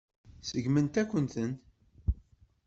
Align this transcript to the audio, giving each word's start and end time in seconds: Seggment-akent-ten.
Seggment-akent-ten. 0.49 1.51